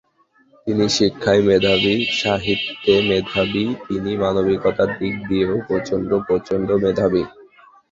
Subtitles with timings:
[0.67, 7.23] তিনি শিক্ষায় মেধাবী, সাহিত্যে মেধাবী, তিনি মানবতার দিক দিয়েও প্রচণ্ড প্রচণ্ড মেধাবী।